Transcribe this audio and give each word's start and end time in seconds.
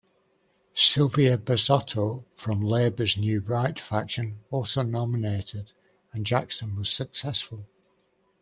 Silvia 0.73 1.37
Barzotto, 1.37 2.25
from 2.35 2.59
Labor's 2.59 3.17
"New 3.17 3.39
Right" 3.41 3.79
faction 3.79 4.39
also 4.49 4.81
nominated, 4.81 5.73
and 6.11 6.25
Jackson 6.25 6.75
was 6.75 6.89
successful. 6.89 7.67